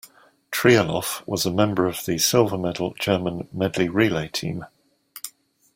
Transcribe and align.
Trieloff 0.51 1.21
was 1.27 1.45
a 1.45 1.51
member 1.51 1.85
of 1.85 2.03
the 2.07 2.17
silver 2.17 2.57
medal 2.57 2.95
German 2.99 3.47
medley 3.53 3.87
relay 3.87 4.27
team. 4.29 4.65